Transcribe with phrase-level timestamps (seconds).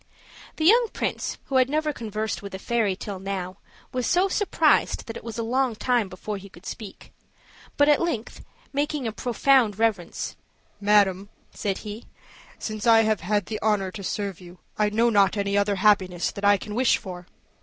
[0.55, 3.57] The young prince, who had never conversed with a fairy till now,
[3.93, 7.11] was so surprised that it was a long time before he could speak.
[7.77, 8.43] But at length,
[8.73, 10.35] making a profound reverence,
[10.79, 12.05] "Madam," said he,
[12.57, 16.31] "since I have had the honor to serve you, I know not any other happiness
[16.31, 17.27] that I can wish for."